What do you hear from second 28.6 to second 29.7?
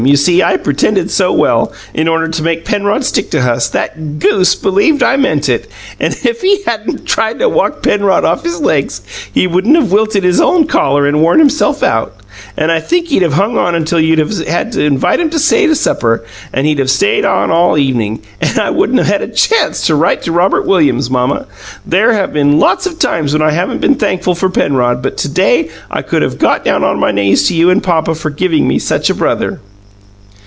me such a brother!"